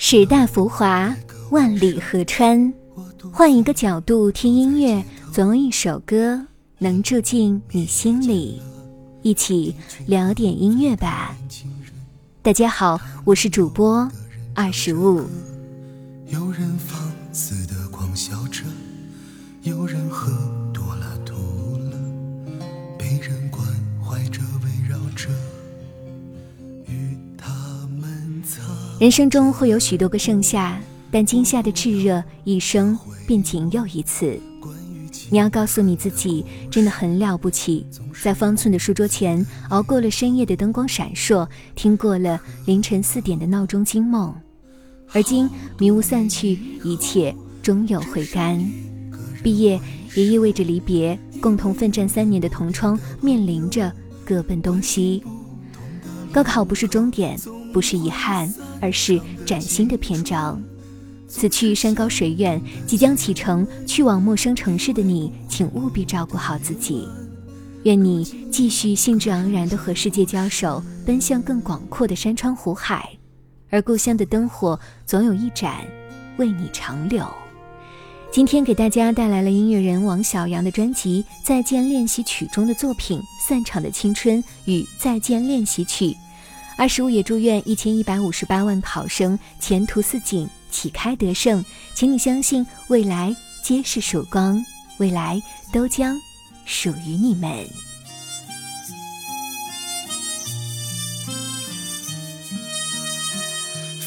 [0.00, 1.12] 时代浮华，
[1.50, 2.72] 万里河川。
[3.32, 6.40] 换一个角度听音乐，总有一首歌
[6.78, 8.62] 能住进你心里。
[9.22, 9.74] 一起
[10.06, 11.36] 聊点音乐吧。
[12.42, 14.08] 大家好，我是主播
[14.54, 15.26] 二十五。
[16.28, 18.62] 有人放肆的狂笑着，
[19.62, 20.30] 有人喝
[28.98, 30.76] 人生中会有许多个盛夏，
[31.08, 32.98] 但今夏的炽热，一生
[33.28, 34.36] 便仅有一次。
[35.30, 37.86] 你要告诉你自己，真的很了不起，
[38.20, 44.34] 在方寸的书桌前熬过了深夜的灯光闪烁，听过了凌晨四点的闹钟惊梦，
[45.12, 48.58] 而今迷雾散去，一切终有回甘。
[49.44, 49.80] 毕业
[50.16, 53.92] 也意味着离别，共同奋战三年的同窗面临着
[54.24, 55.22] 各奔东西。
[56.32, 57.38] 高考不是终点。
[57.70, 60.62] 不是遗憾，而是崭新的篇章。
[61.28, 67.06] 此去山高水远，即将启程去往陌生城市的你，请务必照顾好自己。
[67.84, 73.08] 愿你继续兴致盎然地和世界交手，奔向更广阔的山川湖海。
[73.70, 75.86] 而故乡的灯火，总有一盏
[76.38, 77.24] 为你长留。
[78.30, 86.06] 今天给大家带来了音乐人王小阳的专辑《再见练习曲》中的作品《散场的青春》与《再见练习曲》。
[86.78, 91.62] 二十五也祝愿一千一百五十八万考生前途似锦，旗开得胜。
[91.92, 93.34] 请你相信，未来
[93.64, 94.64] 皆是曙光，
[94.98, 96.16] 未来都将
[96.64, 97.50] 属于你们。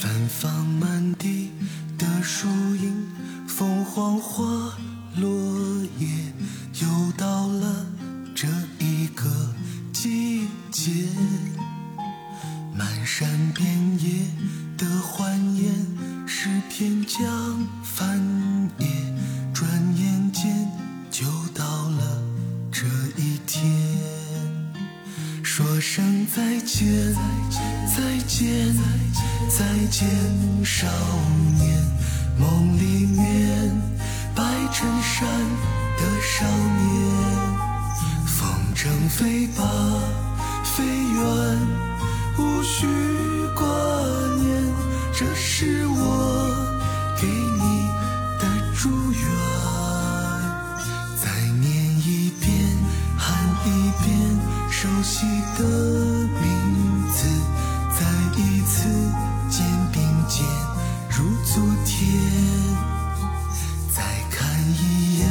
[0.00, 1.52] 芬芳满地
[1.96, 3.06] 的树荫，
[3.46, 4.44] 凤凰花
[5.16, 5.30] 落
[6.00, 6.08] 叶，
[6.82, 7.86] 又到了
[8.34, 8.48] 这
[8.80, 9.24] 一个
[9.92, 10.90] 季节。
[12.78, 13.66] 漫山遍
[13.98, 14.26] 野
[14.76, 15.72] 的欢颜，
[16.26, 18.20] 诗篇将翻
[18.78, 18.86] 页，
[19.54, 19.66] 转
[19.96, 20.68] 眼间
[21.10, 22.22] 就到了
[22.70, 22.84] 这
[23.16, 23.64] 一天。
[25.42, 27.14] 说声再见，
[27.96, 28.74] 再见，
[29.48, 30.06] 再见，
[30.62, 30.86] 少
[31.56, 31.82] 年。
[32.38, 33.70] 梦里面
[34.34, 35.26] 白衬衫
[35.96, 36.86] 的少年，
[38.26, 39.64] 风筝飞吧，
[40.62, 41.86] 飞远。
[42.38, 42.86] 无需
[43.54, 43.64] 挂
[44.36, 44.74] 念，
[45.12, 45.94] 这是我
[47.18, 47.88] 给你
[48.38, 49.20] 的祝愿。
[51.16, 52.52] 再念一遍，
[53.16, 54.38] 喊一遍
[54.70, 55.24] 熟悉
[55.56, 56.46] 的名
[57.10, 57.26] 字，
[57.98, 58.00] 再
[58.38, 58.86] 一次
[59.48, 60.44] 肩并肩
[61.08, 61.96] 如昨天。
[63.94, 64.46] 再看
[64.78, 65.26] 一眼，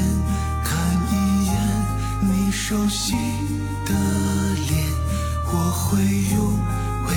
[0.64, 0.74] 看
[1.12, 1.54] 一眼
[2.24, 3.14] 你熟悉
[3.86, 4.74] 的脸，
[5.54, 6.02] 我会
[6.36, 6.45] 用。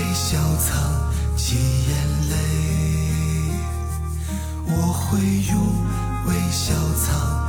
[0.09, 1.93] 微笑藏起眼
[2.31, 2.35] 泪，
[4.65, 5.55] 我会用
[6.27, 7.48] 微笑藏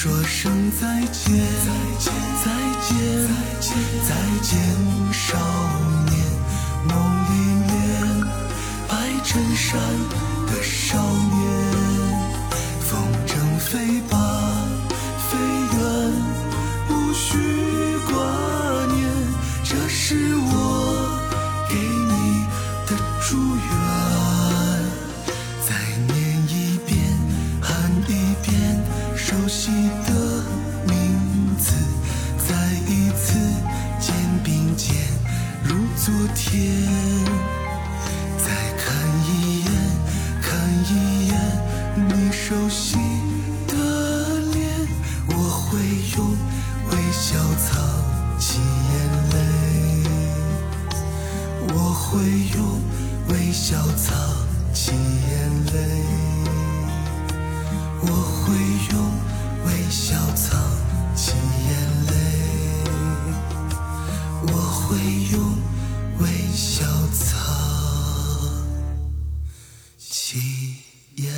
[0.00, 2.14] 说声再见，再见，
[2.44, 2.46] 再
[2.80, 2.94] 见，
[4.06, 4.48] 再见，
[5.12, 5.36] 少
[6.06, 6.14] 年。
[6.86, 6.94] 梦
[7.26, 7.34] 里
[7.66, 7.68] 面
[8.86, 8.94] 白
[9.24, 9.66] 衬衫
[10.46, 11.42] 的少年，
[12.78, 12.88] 风
[13.26, 14.14] 筝飞吧，
[29.48, 29.70] 熟悉
[30.06, 30.12] 的
[30.86, 31.72] 名字，
[32.46, 32.54] 再
[32.86, 33.38] 一次
[33.98, 34.14] 肩
[34.44, 34.94] 并肩，
[35.64, 35.74] 如。
[35.96, 36.70] 昨天，
[38.36, 38.44] 再
[38.76, 38.94] 看
[39.26, 39.72] 一眼，
[40.42, 40.52] 看
[40.84, 41.32] 一眼
[41.96, 42.98] 你熟悉
[43.66, 43.74] 的
[44.52, 44.86] 脸，
[45.28, 45.78] 我会
[46.16, 46.36] 用
[46.90, 47.68] 微笑藏
[48.38, 48.96] 起眼
[49.32, 49.36] 泪，
[51.74, 52.20] 我会
[52.54, 52.58] 用
[53.30, 54.27] 微笑藏
[70.30, 70.38] 今
[71.14, 71.30] 夜。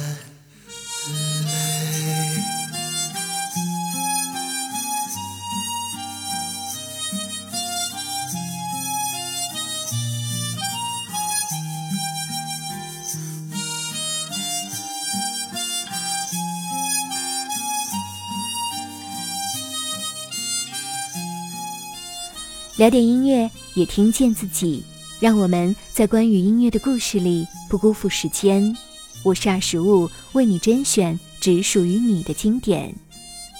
[22.76, 24.82] 聊点音乐，也听见自己。
[25.20, 28.74] 让我们在关于音乐的故事里不辜负时间。
[29.22, 32.94] 我是二十五，为你甄选只属于你的经典。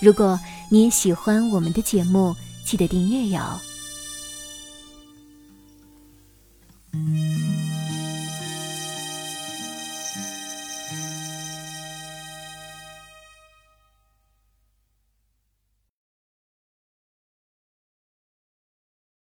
[0.01, 0.41] 如果
[0.71, 2.35] 你也喜欢我们的节目，
[2.65, 3.61] 记得订阅哟。